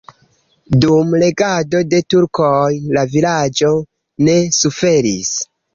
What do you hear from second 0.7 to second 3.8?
Dum regado de turkoj la vilaĝo